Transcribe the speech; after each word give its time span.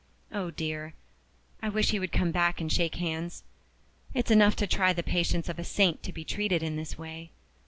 Oh, 0.31 0.49
dear! 0.49 0.95
I 1.61 1.69
wish 1.69 1.91
he 1.91 1.99
would 1.99 2.11
come 2.11 2.31
back 2.31 2.59
and 2.59 2.71
shake 2.73 2.95
hands. 2.95 3.43
It's 4.15 4.31
enough 4.31 4.55
to 4.55 4.65
try 4.65 4.93
the 4.93 5.03
patience 5.03 5.47
of 5.47 5.59
a 5.59 5.63
saint 5.63 6.01
to 6.01 6.11
be 6.11 6.23
treated 6.25 6.63
in 6.63 6.75
this 6.75 6.97
way. 6.97 7.29